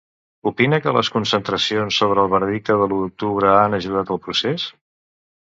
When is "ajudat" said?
3.81-4.13